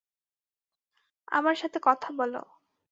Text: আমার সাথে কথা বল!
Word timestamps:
আমার 1.31 1.55
সাথে 1.55 1.77
কথা 1.83 2.09
বল! 2.17 2.33